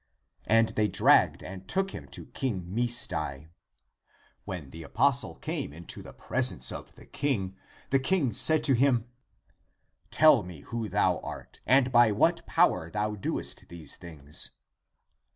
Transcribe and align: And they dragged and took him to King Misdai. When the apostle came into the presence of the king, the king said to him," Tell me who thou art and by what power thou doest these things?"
And 0.47 0.69
they 0.69 0.87
dragged 0.87 1.43
and 1.43 1.67
took 1.67 1.91
him 1.91 2.07
to 2.07 2.25
King 2.25 2.63
Misdai. 2.63 3.49
When 4.45 4.71
the 4.71 4.81
apostle 4.81 5.35
came 5.35 5.71
into 5.71 6.01
the 6.01 6.11
presence 6.11 6.71
of 6.71 6.95
the 6.95 7.05
king, 7.05 7.55
the 7.91 7.99
king 7.99 8.33
said 8.33 8.63
to 8.63 8.73
him," 8.73 9.05
Tell 10.09 10.41
me 10.41 10.61
who 10.61 10.89
thou 10.89 11.19
art 11.19 11.61
and 11.67 11.91
by 11.91 12.11
what 12.11 12.43
power 12.47 12.89
thou 12.89 13.13
doest 13.13 13.67
these 13.69 13.95
things?" 13.95 14.49